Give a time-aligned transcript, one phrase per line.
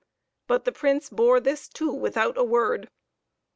[0.47, 2.89] But the Prince bore this too without a word.